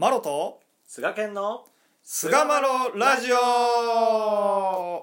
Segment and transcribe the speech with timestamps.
[0.00, 1.64] マロと菅健の
[2.04, 5.00] 菅マロラジオ。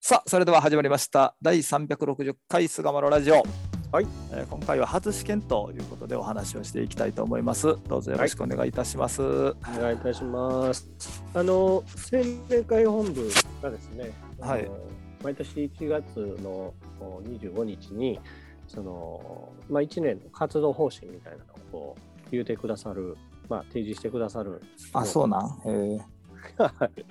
[0.00, 1.34] さあそれでは始まりました。
[1.42, 3.42] 第360回菅マロラジオ。
[3.90, 7.74] はい、えー今回は初試験ということでお話をしていきたいと思います。
[7.88, 10.88] どうぞよろしくお願いいたします、お願いいたします。
[11.34, 11.82] あの
[12.12, 13.28] 青年会本部
[13.60, 14.66] がですね、はい。
[14.66, 18.20] あの毎年1月のお25日に
[18.68, 23.16] そのまあ1年の活動方針みたいなのをこう言うてくださる、
[23.48, 24.60] まあ提示してくださる。
[24.92, 25.68] あそうなん、え。
[25.68, 26.00] ー
[26.58, 27.04] はい。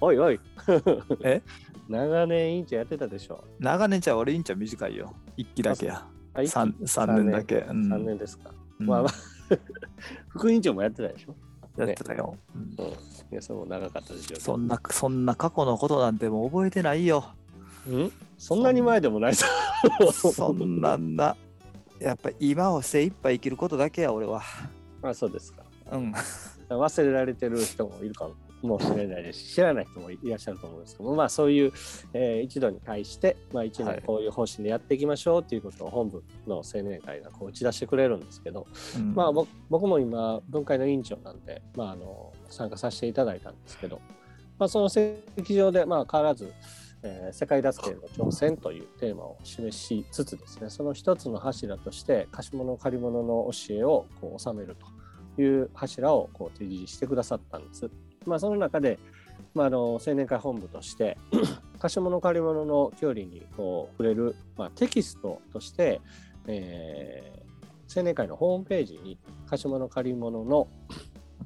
[0.00, 0.40] おいおい。
[1.22, 1.42] え？
[1.88, 3.42] 長年委員長やってたでしょ。
[3.58, 5.12] 長年じゃ俺委員長短いよ。
[5.36, 6.06] 一期だけや。
[6.34, 7.92] あ一期 3, 三年だけ、うん。
[7.92, 8.50] 3年ですか。
[8.80, 8.86] うん。
[8.86, 9.12] まあまあ。
[10.28, 11.34] 副委員長もやってたでしょ。
[11.76, 12.84] やってたよ、うん。
[12.84, 12.90] うん。
[12.90, 12.94] い
[13.30, 14.40] やそれも長かったでしょ。
[14.40, 17.24] そんなそんな過去のことなんてもう覚えてないよ
[17.88, 18.12] うん？
[18.38, 19.46] そんなに前でもないさ。
[20.12, 21.36] そんなんな
[22.00, 24.42] やっぱ今を精一杯生きることだけや俺は。
[25.02, 25.62] あ、そうですか。
[25.92, 26.12] うん。
[26.68, 28.34] 忘れられてる人もいるかも。
[28.80, 29.38] しれないです。
[29.38, 31.14] し知らない人もいらっしゃると思うんですけど。
[31.14, 31.72] まあそういう、
[32.14, 33.96] えー一度に対して、まあ、一はい。
[33.96, 38.66] 年こういう方針でやっていきましょうっていうことを本部の青年会がこう打ち出してくれるんですけど、
[38.96, 39.14] うん。
[39.14, 44.00] まあ僕僕も今文会の委員長なんで、まあ、あの参加させていただいたんですけど、
[44.58, 46.52] まあ、その席上で、まあ、変わらず、
[47.06, 54.76] えー世界脱系の挑戦というテーマを示しつつですねその一つの柱として貸し物借り物の教えをこう収める
[55.36, 57.90] という柱をこう提示してくださったんです。
[58.24, 58.98] まあ、その中で、
[59.54, 61.16] まあ、あの青年会本部として
[61.78, 66.00] 貸し物借り物の距離にこう触れる、まあ、テキストとして、
[66.46, 67.46] えー
[67.94, 70.66] 青年会のホームページに貸し物借り物の、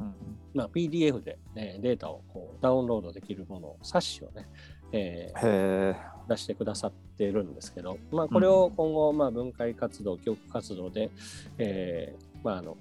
[0.01, 0.15] うん
[0.55, 4.49] まあ、PDF で、えーデータをこうダウンロードできるものを冊子をね、
[4.93, 11.11] えー出してくださってるんですけど、まあ、これを今後、まあ、文化活動教育活動で、
[11.59, 12.77] えーまあ、あの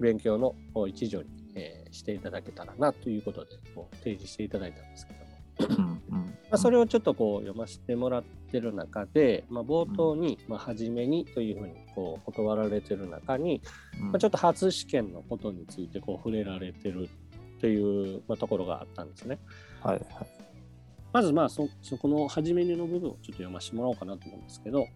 [0.00, 0.54] 勉強の
[0.86, 5.98] 一助に、えーしていただけたらなということでこう提示していただいたんですけども、ま
[6.52, 13.62] あ、それをちょっとこう読ませてもらってる中で、まあ、冒頭に、まあ、初めにというふうにこう断られてる中に、
[13.98, 17.08] まあ、ちょっと初試験のことについてこう触れられてる
[17.60, 19.38] という、まあ、ところがあったんですね。
[19.82, 20.37] はいはい
[21.12, 24.86] まずまあそそこの初めにの部分をちょっと読ませてもらおうかなと思うんですけど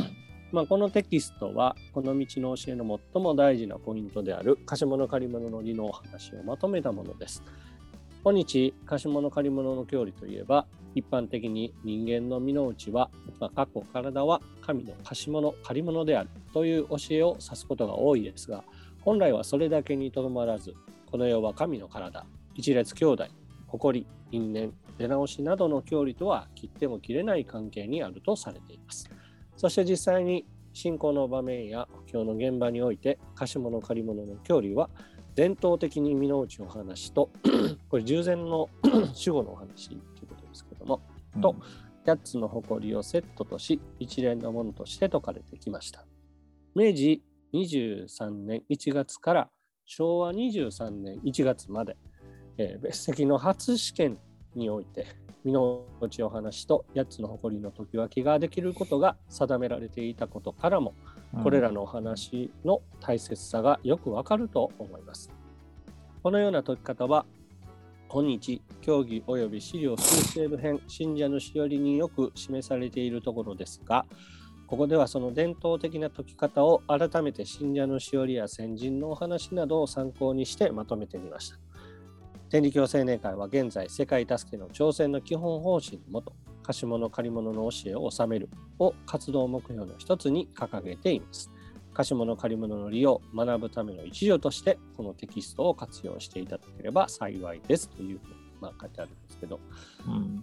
[0.52, 7.42] まあこのテキストはこの道の教えの最も大事なポイントである貸物借り物の理のお話をまとめたものです。
[8.24, 18.64] 今日貸物借り物の教理といえば一般的に人間の身の内は、まあ、過去体は神の貸物借り物であるという教えを指すことが多いですが
[19.00, 20.74] 本来はそれだけにとどまらず
[21.10, 23.28] この世は神の体一列兄弟
[23.68, 29.08] 誇り因縁出直しなどの教理とは切っても切れない関係にあるとされています。
[29.56, 34.90] そして実際に信仰の場面や今日の現場において貸し物借り物の教理は
[35.34, 37.30] 伝統的に身の内の話と
[37.88, 38.68] これ従前の
[39.12, 41.00] 主語のお話ということですけども
[41.40, 41.56] と
[42.06, 46.06] 8つの誇りをセットとし一連のものとして説かれてきました。
[46.74, 47.22] 明治
[47.54, 49.50] 23年1月から
[49.84, 51.96] 昭和23年1月まで、
[52.56, 54.18] えー別席の初試験
[54.58, 55.06] において
[55.44, 60.94] 身の内お話と8つの誇りの時分けができることが定められていたことからも
[61.34, 65.30] うんこれらのお話の大切さがよくわかると思います。
[66.22, 67.26] このような解き方は、
[68.08, 74.06] 今日、教義及び資料修正部編、信者のしおりによく示されているところですが、
[74.66, 81.58] ここではその伝統的な解き方を改めて信者のしおりや先人のお話などを参考にしてまとめてみました。
[82.50, 86.32] 天理教青年会は現在、世界助けの挑戦の基本方針のもと、
[86.62, 88.48] 貸し物借り物の教えを収める
[88.78, 91.50] を活動目標の一つに掲げています。
[91.92, 99.60] 貸し物借り物の利用、学ぶための一助として、このテキストを活用していただければ幸いですというふうに、ま、書いてあるんですけど、
[100.06, 100.42] うん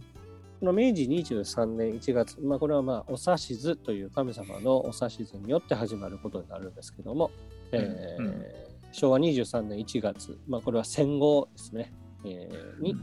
[0.60, 7.30] この明治23年1月、まあ、これはまあお指図という神様のお指図によって始まることになるんですけども、
[7.74, 8.65] えーうん
[8.96, 11.94] 昭和23年1月、まあ、これは戦後ですね、
[12.24, 12.96] えーに、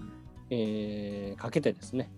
[0.49, 2.11] えーかけてですね、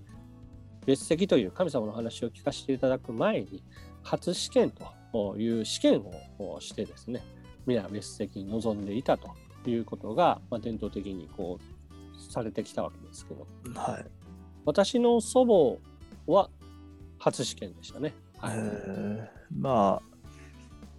[0.86, 3.64] 別席という神様の話を聞かせていただく前に、
[4.04, 4.72] 初試験
[5.12, 6.04] という試験
[6.38, 7.24] をしてですね、
[7.66, 9.34] 皆別席に臨んでいたと
[9.66, 13.44] いうことが、まあ、伝統的にこうされてきたわけですけど、
[13.74, 14.06] はい。
[14.64, 15.80] 私の祖
[16.26, 16.48] 母は
[17.18, 18.14] 初試験でしたね。
[18.38, 18.56] はい。
[19.58, 20.13] まあ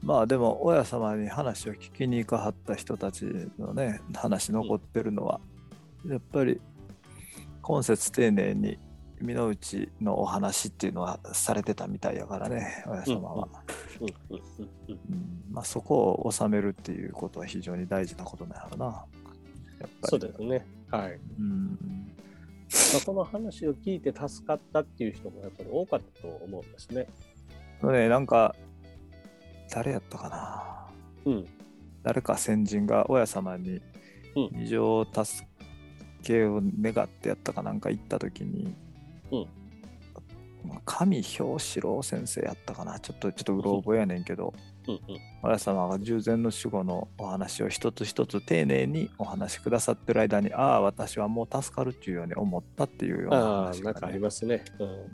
[0.05, 3.25] まあでも親様に話を聞きに行かはった人たち
[3.57, 5.41] のね話残ってるのは、
[6.07, 6.61] やっぱり
[7.63, 8.77] 今節丁寧に
[9.19, 13.47] 身の内のお話っていうのはされてたみたいやからね親様は、
[15.49, 19.05] まあ、そこを収めるっていうことは非常に大事なことなんやろなやっ
[19.79, 20.65] ぱりそうですね。
[20.91, 21.19] はい。
[21.39, 21.79] うん
[22.93, 27.07] まあ、この話を聞いて助かったっていう人もやっぱり多かったと思うんですね。
[27.83, 28.55] ねなんか
[29.75, 30.87] 誰やったかな？
[31.25, 31.45] うん。
[32.01, 33.81] 誰か先人が親様に
[34.35, 35.45] うん異常助
[36.23, 38.73] けを願ってやったかなんか言った時に、
[39.31, 39.47] うん
[40.65, 42.99] まあ神表四郎先生やったかな？
[42.99, 44.53] ちょっとちょっとうろ覚えやねんけど、
[44.87, 45.01] うんうん。
[45.43, 54.63] 親様が従前の守護のお話を一つ一つ丁寧にお話しくださってる間にああ私はもう助かるっていうように思ったっていうようなああ、話が、なんかありね、ますね。
[54.79, 55.11] うん。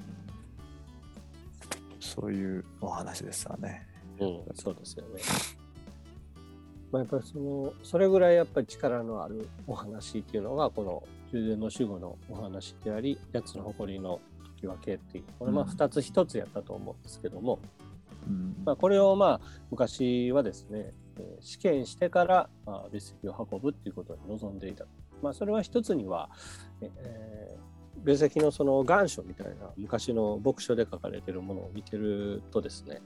[1.99, 3.87] そういうお話ですわね。
[4.25, 5.21] うん、そうですよね。
[6.91, 14.19] まあ、やっぱりそのそれぐらいやっぱり力のあるお話っていうのがこの従前の守護のお話であり八つの誇りの
[14.57, 17.59] 時分けっていうこれまあうん二つ一つやったと思うんですけども、
[18.27, 19.41] うんまあ、これをまあ
[19.71, 24.85] 昔はですねえー試験してからまあ別席を運ぶっていうことに臨んでいた。
[25.21, 26.29] まあ、それは一つには、
[26.81, 27.71] えー
[28.03, 33.01] 別席のその願書みたいな昔の牧書で書かれているものを見てるとですね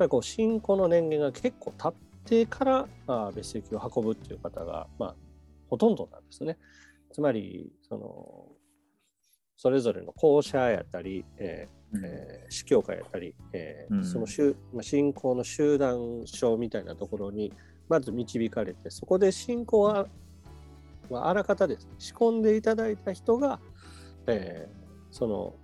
[0.00, 1.94] ぱりこう信仰の年限が結構経っ
[2.24, 5.14] てからあ別席を運ぶっていう方が、まあ、
[5.68, 6.56] ほとんどなんですね。
[7.12, 8.46] つまりその
[9.56, 14.04] それぞれの校舎やったり、えーえー司教会やったり、えーうん。
[14.04, 17.52] その集まあ信仰の集団症みたいなところに
[17.88, 20.06] まず導かれてそこで信仰は、
[21.10, 21.84] まあ、あらかたです。
[21.84, 23.60] ね仕込んでいただいた人が、
[24.26, 24.80] えー
[25.12, 25.54] その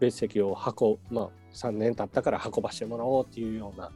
[0.00, 3.90] 別席を運ぶ、まあ、3年経ったから運ばしてもらおうっていうような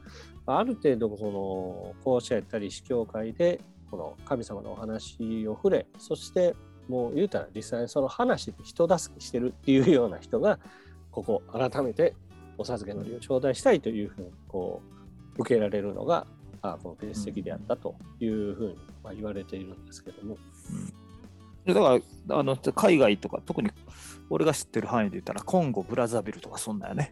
[0.45, 6.55] ある程度その校舎やったり司教会でこの神様のお話を触れそして
[6.87, 10.59] もう言うたら実際にその話で人助けしてるっていうような人が
[11.11, 12.15] ここ改めて
[12.57, 14.81] お授けの利を頂戴したいというふうにこ
[15.37, 16.25] う受けられるのが
[16.61, 20.37] あこの別席であったというふうにまあ言われているんですけども。
[21.65, 21.79] だか
[22.27, 23.69] らあの海外とか特に
[24.31, 27.11] 俺が知ってる範囲で言ったらコンゴブラザビルとかそんなんやね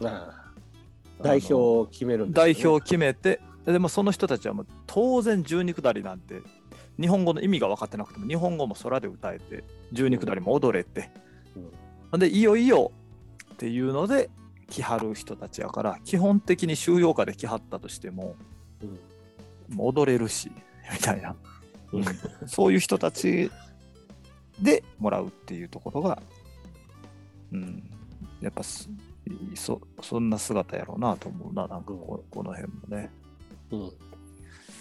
[0.00, 2.54] 代表を決めるんですよね。
[2.54, 6.40] 代表を決めてでもその人たちはもう当然十二下りなんて
[6.98, 11.10] 日本語の意味が分かってなくても日本語も空で歌えて十二下りも踊れて、
[11.54, 12.90] うんでいよいよ
[13.52, 14.30] っていうので
[14.70, 18.34] 来はる人たちやから基本的に収容下で来はったとしても
[18.82, 19.76] うん。
[19.76, 20.50] もう踊れるし
[20.92, 21.36] みたいな。
[21.92, 22.04] うん。
[22.46, 23.50] そういう人たち
[24.60, 26.22] でもらうっていうところが、
[27.52, 27.90] うん、
[28.40, 28.88] やっぱす
[29.54, 33.10] そそんな姿やろうなと思うな、なんかこ,、この辺もね。
[33.70, 33.90] うん、やっ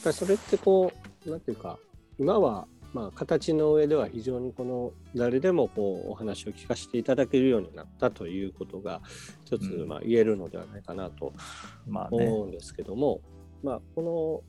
[0.04, 0.92] ぱりそれってこ
[1.26, 1.78] うなんていうか
[2.18, 9.02] 今はまあ形の上では非常にこの誰でもこうお話を聞かせていただけるようになったということが
[9.46, 11.34] 一つうんまあ言えるのではないかなと
[11.88, 12.26] まあね。
[12.26, 13.22] 思うんですけども、
[13.64, 14.44] まあこ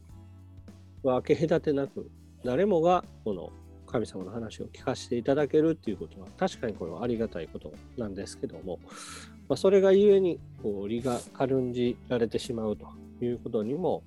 [1.05, 2.11] の分け隔てなく
[2.45, 3.53] 誰もがこの
[3.87, 8.79] 神様の話を聞かせていただけるっていうことは確かにこれはありがたいことなんですけども、
[9.49, 12.87] まあ、それがゆえにこう利が軽んじられてしまうと
[13.25, 14.03] いうことにも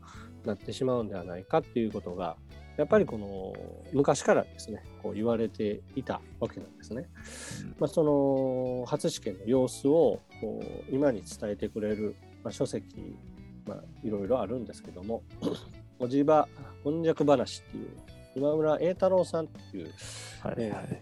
[0.45, 2.37] なってしまうんではないかっていうことが
[2.77, 3.53] やっぱりこの
[3.93, 7.09] 昔からですねこう言われていたわけなんですね。
[7.79, 12.85] まあ、その初試験の様子をこう今に伝えてくれる、まあ、書籍、
[13.67, 15.21] まあ、いろいろあるんですけども
[15.99, 16.47] 「おじば
[16.83, 17.89] こんにゃく話」っていう
[18.35, 19.91] 今村栄太郎さんっていう、
[20.41, 21.01] はいはい。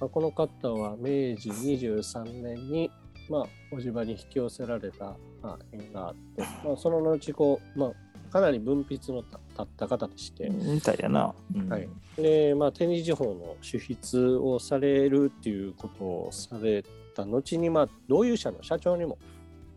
[0.00, 2.90] まあ、この方は明治23年に、
[3.32, 7.92] まあ、おじばに引き寄せられた、まあ、縁があって、まあ、その後こう、まあ、
[8.30, 11.34] かなり文筆の立った方でして、みたいやな。
[11.54, 11.66] うん。
[11.66, 16.84] はい、で、まあ、天理地方の主筆をされるっていうことをされ
[17.16, 19.16] た後に、まあ、同友社の社長にも、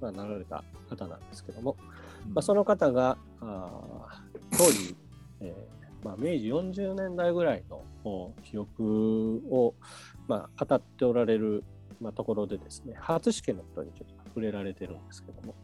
[0.02, 1.78] まあ、なられた方なんですけども、
[2.34, 4.96] まあ、その方があー当時、
[5.40, 9.74] えーまあ、明治40年代ぐらいのお記憶を、
[10.28, 11.64] まあ、語っておられる、
[12.02, 15.56] まあ、ところでですね初試験のことにちょっと触れられてるんですけども、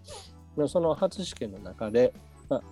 [0.56, 2.14] まあ、その初試験の中で、
[2.50, 2.64] まあ、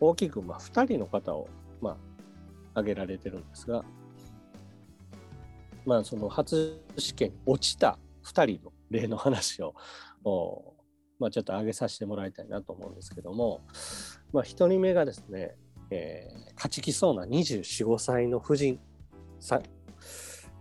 [0.00, 1.48] 大きくまあ2人の方を、
[1.80, 1.96] まあ、
[2.74, 3.84] 挙げられてるんですが、
[5.84, 9.74] まあ、その初試験落ちた2人の例の話を、
[11.18, 13.60] まあ、ちょっと挙げさせてもらいたいなと思うんですけども、
[14.32, 15.54] まあ、1人目がですね、
[15.90, 18.78] えー勝ちきそうな24、5歳の婦人
[19.40, 19.62] さん、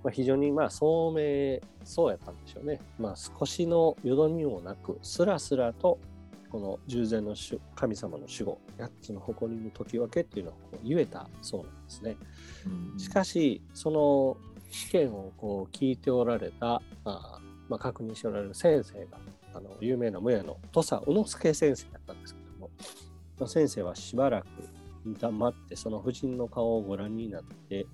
[0.04, 2.80] まあ、非常にまあ聡明そうやったんでしょうね。
[3.00, 6.00] まあ、少しのよどみもなく、すらすらと
[6.50, 12.18] この従前の主神様の守護、8つの誇りの時分けっていうのをこう言えたそうなんですね。
[12.94, 14.38] うんしかし、その
[14.70, 17.40] 試験をこう聞いておられたあ
[17.72, 19.18] まあ、確認しておられる先生が
[19.54, 22.70] あの有名な無野の土佐宇之助先生だったんですけども、
[23.40, 24.48] まあ、先生はしばらく
[25.06, 27.88] 黙ってその夫人の顔をご覧になって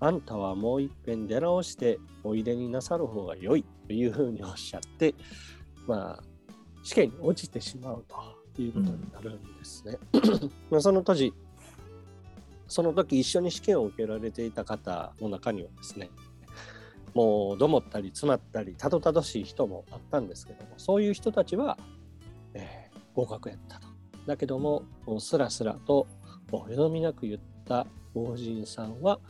[0.00, 5.14] あんたはもう一遍出直しておいでになさる方が良いというふうにおっしゃって
[5.86, 6.22] まあ
[6.82, 8.04] 試験に落ちてしまう
[8.54, 9.98] ということになるんですね。
[10.70, 11.32] まあその当時
[12.68, 16.10] その時一緒に試験を受けられていた方の中にはですね
[17.14, 21.78] もうどもったり詰まったりたどたどしい人もあったんですけどもそういう人たちは、
[22.54, 23.88] えー、合格やったと。
[24.26, 24.82] だけども
[25.18, 26.06] スラスラと
[26.52, 29.20] よどみなく言った法人さんは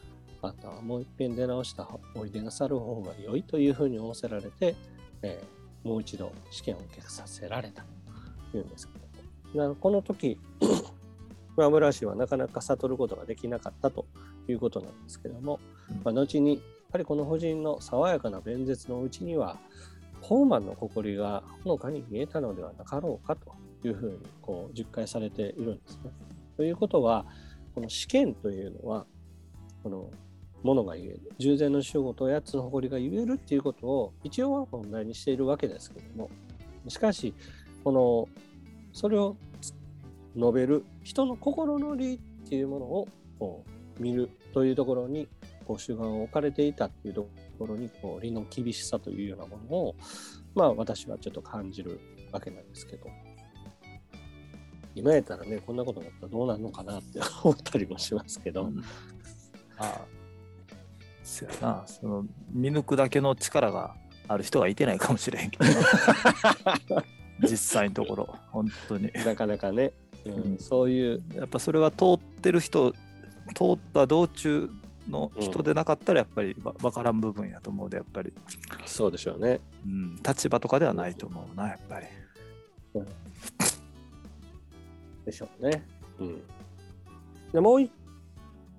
[0.42, 4.76] あとはもう一遍出直したおいでなさる方が良いというふうに仰せられて、
[5.22, 7.84] えー、もう一度試験を受けさせられた
[8.52, 8.92] というんですけ
[9.54, 10.38] どもこの時
[11.56, 14.06] 村村氏はなかなか悟ることができなかったと
[14.46, 15.58] いうことなんですけども、
[16.04, 19.58] まあ、後にやっぱりこの婦人の爽やかな弁舌のうちには
[20.20, 23.54] ホーマンの誇りがほのかに見えたのではなかろうかと
[23.84, 26.10] いうふうにこう実感されているんですね。
[26.56, 27.24] ということは
[27.74, 29.06] この試験というのは
[29.82, 30.10] この
[30.62, 31.32] ものが言える。
[31.38, 36.30] 従前の仕事やつの誇りが言えるっていうことを一応は問題にしているわけですけども。
[36.88, 37.34] しかし
[37.84, 38.28] この
[38.92, 39.36] それを
[40.36, 43.64] 述べる人の心の理っていうものをこ
[43.98, 45.28] う見るというところに
[45.66, 49.96] こう主眼を置かれていたっていうところにこう理の厳しさというようなものを
[50.54, 52.00] まあ私はちょっと感じる
[52.32, 53.06] わけなんですけど。
[54.94, 58.82] 今やったらねこんなことだったらどうなるのかなって思ったりもしますけど、うん、
[59.78, 60.17] ああ
[61.28, 61.84] そやな。
[61.86, 63.94] その見抜くだけの力が
[64.26, 65.64] ある人がいてないかもしれへんけど。
[67.42, 68.36] 実際のところ。
[68.50, 69.12] 本当に。
[69.12, 69.92] なかなかね、
[70.24, 71.22] うん、そういう。
[71.34, 72.92] やっぱそれは通ってる人
[73.54, 74.70] 通った道中
[75.08, 78.32] の人でなかったらやっぱり分からん部分やと思うでやっぱり。
[78.86, 82.06] そうでしょうね、うん、立場とかではないと思うなやっぱり、
[82.94, 83.06] うん、
[85.26, 85.86] でしょうね。
[86.20, 86.42] うん。
[87.52, 87.90] でもう一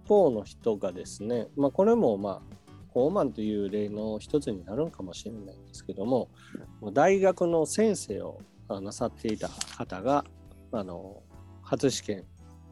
[0.09, 2.55] 方の人がですね、まあ、これもまあ
[2.89, 6.29] ホーマンという例の一つになるんかもしれないんですけども
[6.93, 9.47] 大学の先生をなさっていた
[9.77, 10.25] 方が
[10.71, 11.21] あの
[11.61, 12.23] 初試験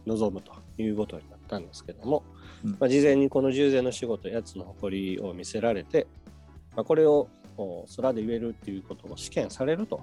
[0.08, 2.24] 臨むということになったんですけども、
[2.80, 6.08] まあ、事前にこの従前の仕事やつの誇りを見せられて、
[6.76, 7.30] まあ、これを
[7.96, 10.02] 空で言えるっていうことを試験されると、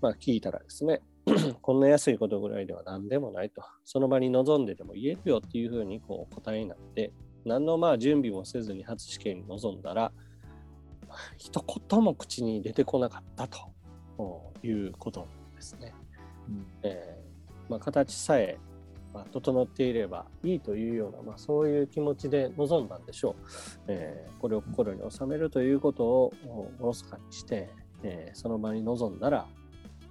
[0.00, 1.00] まあ、聞いたらですね
[1.62, 7.12] こんな安いことぐらいでは何でもないとその場に臨んででも言えるよっていうふうにこう答えになって
[7.44, 10.12] 何のまあ準備もせずに初試験に臨んだら
[11.38, 15.94] 一言も口に出てこなかったということですね。
[16.48, 18.58] うんえーまあ、形さえ
[19.14, 23.44] まあ、整っていればいいというような、まあ、そういう気持ちで臨んだんでしょう。
[23.86, 26.32] えー、これを心に収めるということを
[26.80, 27.70] おろそかにして、
[28.02, 29.46] えー、その場に臨んだら、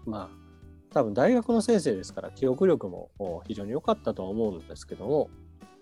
[0.06, 0.43] まあ、
[0.94, 3.10] 多分大学の先生ですから記憶力も
[3.48, 5.30] 非常に良かったとは思うんですけども、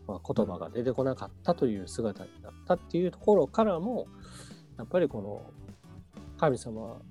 [0.07, 4.07] まあ、言葉が出てこなかったという姿になったっていうところからも
[4.77, 5.51] やっぱりこの
[6.37, 7.01] 神様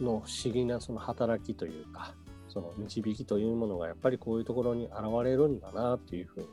[0.00, 2.14] の不思議なその働きというか
[2.48, 6.46] その導きというものがやっぱりこういうところに現れるんだなっていうふうに、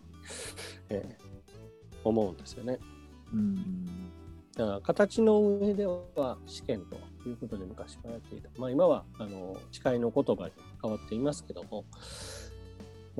[0.90, 2.80] えー、思うんですよね。
[3.34, 3.86] うん
[4.56, 6.98] だから形の上では試験と
[7.30, 8.50] いうことで昔はやっていた。
[8.58, 10.52] まあ、今はあの誓いの言葉に
[10.82, 11.86] 変わっていますけども、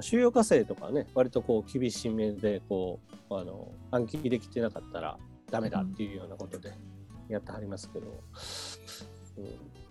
[0.02, 5.18] 収容課生とかね、割とこう厳しめでこうあの暗記できてなかったら
[5.50, 6.74] ダメだっていうようなことで
[7.30, 8.08] やってはりますけど、
[9.38, 9.44] うん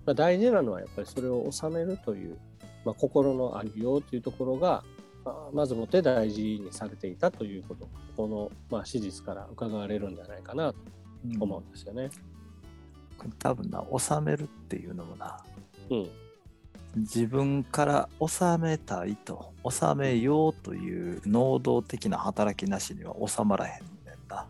[0.07, 2.39] まあ、大事なのはやっぱりそれを収めるという
[2.85, 4.85] まあ、心のありようというところが、
[5.25, 10.79] まあ、まずもって大事にされていたということこの、まあ、史実から伺われるんじゃないかなと
[11.41, 12.05] 思うんですよね。
[12.05, 12.11] うん、
[13.39, 15.43] 多分な収めるっていうのもな、
[15.91, 16.09] うん、
[16.97, 23.89] 自分から収めたいと収めようという能動的な働きなしには収まらへんね
[24.27, 24.47] んな。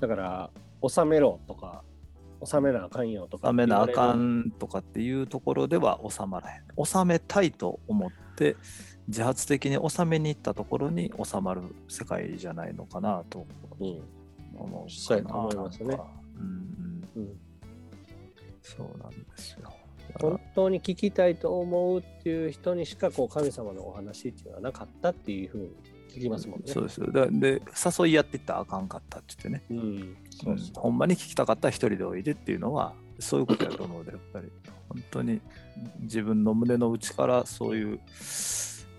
[0.00, 0.50] だから
[0.86, 1.82] 収めろとか
[2.44, 3.48] 収めなあかんよとか。
[3.48, 6.84] 収めなあかんとかっていうところでは収まらへん。
[6.84, 8.56] 収めたいと思って
[9.08, 13.46] 自発的に収めに行ったところに収まる世界じゃないのかなと
[14.56, 15.98] 思うそうやと思いますね。
[16.36, 17.40] うんうん、
[18.64, 19.70] そうなんですよ。
[20.20, 25.70] 本当に聞きたいと思うっていう人にしかこう神様のお話っていうのはなかったっていうふうに
[26.08, 26.66] 聞きますもんね。
[26.66, 27.10] そうですよ。
[27.10, 27.62] で、
[28.00, 29.64] 誘いやっていったらあかんかったって言ってね。
[29.70, 30.16] うん。
[30.30, 34.50] そうそうほんまに聞きたかったら一人でおいでっていうのは、そういうことやと思うで、やっぱり。
[34.88, 35.40] 本当に
[36.00, 38.00] 自分の胸の内からそういう、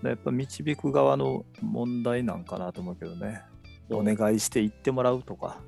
[0.02, 3.42] やっぱ導く側の問題なんかなと思うけどね。
[3.88, 5.60] お願いして行ってもらうとか、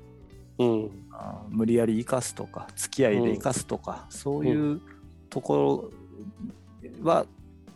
[0.59, 4.81] うんあ無理やり生かすとか付き合いで生かすとか、そういう
[5.29, 5.91] とこ
[7.01, 7.25] ろは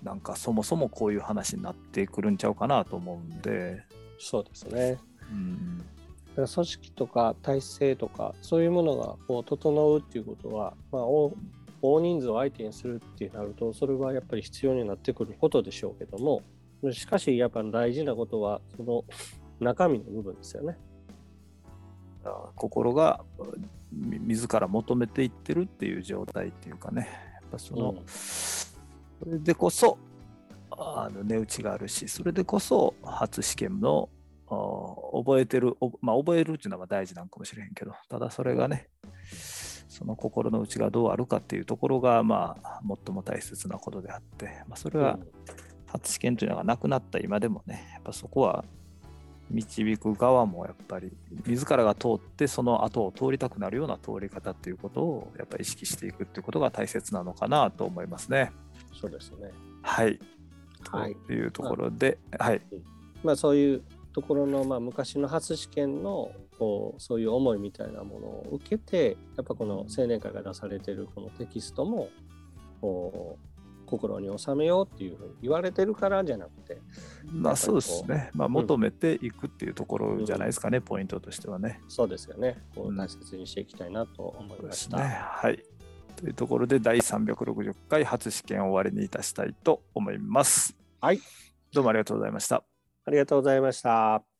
[0.04, 3.82] なんかそもそもこういう話になってくるんちゃうかなと思うんで、
[4.20, 4.98] そうですね。
[5.32, 11.34] うん、だから組織とか体制とかそういうものがこう整うっていうことは、まあ、大
[11.82, 16.42] 大人数を相手にするってなるとそれはやっぱり必要になってくることでしょうけども
[16.92, 19.06] しかしやっぱ大事なことはその
[19.60, 20.78] 中身の部分ですよね。
[22.56, 23.24] 心が
[23.92, 27.08] み自ら求めていってるっていう状態っていうかね。
[27.42, 28.04] やっぱその、うん。
[28.08, 29.98] それでこそ
[30.72, 34.10] あの値打ちがあるしそれでこそ初試験の
[34.50, 34.56] あ
[35.18, 38.88] 覚えてる、おまあ、覚えるっていうのは大事なんかもしれへんけどただそれがね
[39.88, 45.20] その心の内がどうあるかっていうところがまあ最も大切なことであって、まあ、それは
[45.88, 48.66] 初試験というのがなくなった今でもねやっぱそこは
[49.50, 51.12] 導く側もやっぱり
[51.46, 58.52] 自らが通ってその後を通りたくなるような通り方っていうことをやっぱり意識していくっていうことが大切なのかなと思いますね。
[59.00, 59.52] そうですね。
[59.82, 60.20] はい。
[60.90, 62.62] はいというところで、はい。
[63.24, 63.84] まあそういう
[64.14, 72.10] ところの、まあ、昔の初試験のこうそういう思いみたいなものを受けてやっぱこの青年会が出されてるこのテキストも
[72.80, 73.53] こう
[73.98, 76.82] 心に収めようっていうふうに言われてるからじゃなくて
[77.26, 78.32] まあそうですね。
[78.34, 81.80] まあん求めていくっていうところじゃないですかね、ポイントとしてはね。
[81.88, 84.98] そうですよねこううん大切にしていきたいなと思いました。
[84.98, 85.18] すね。
[85.20, 85.64] はい。
[86.16, 90.76] というところで第360回初試験を終わりにいたしたいと思います。
[91.02, 91.20] はい。
[91.72, 92.64] どうもありがとうございました。
[93.06, 94.33] ありがとうございました。